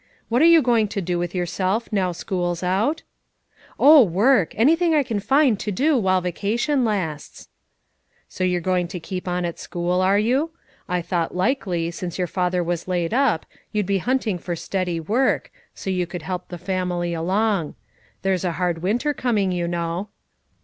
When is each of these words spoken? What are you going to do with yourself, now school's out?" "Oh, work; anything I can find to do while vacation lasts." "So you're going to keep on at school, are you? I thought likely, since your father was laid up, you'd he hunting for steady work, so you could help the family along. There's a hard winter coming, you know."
What 0.29 0.41
are 0.41 0.45
you 0.45 0.63
going 0.63 0.87
to 0.87 0.99
do 0.99 1.19
with 1.19 1.35
yourself, 1.35 1.93
now 1.93 2.11
school's 2.11 2.63
out?" 2.63 3.03
"Oh, 3.79 4.01
work; 4.01 4.55
anything 4.57 4.95
I 4.95 5.03
can 5.03 5.19
find 5.19 5.59
to 5.59 5.71
do 5.71 5.95
while 5.95 6.21
vacation 6.21 6.83
lasts." 6.83 7.49
"So 8.27 8.43
you're 8.43 8.61
going 8.61 8.87
to 8.87 8.99
keep 8.99 9.27
on 9.27 9.45
at 9.45 9.59
school, 9.59 10.01
are 10.01 10.17
you? 10.17 10.53
I 10.89 11.03
thought 11.03 11.35
likely, 11.35 11.91
since 11.91 12.17
your 12.17 12.25
father 12.25 12.63
was 12.63 12.87
laid 12.87 13.13
up, 13.13 13.45
you'd 13.71 13.89
he 13.89 13.99
hunting 13.99 14.39
for 14.39 14.55
steady 14.55 14.99
work, 14.99 15.51
so 15.75 15.91
you 15.91 16.07
could 16.07 16.23
help 16.23 16.47
the 16.47 16.57
family 16.57 17.13
along. 17.13 17.75
There's 18.23 18.43
a 18.43 18.53
hard 18.53 18.81
winter 18.81 19.13
coming, 19.13 19.51
you 19.51 19.67
know." 19.67 20.09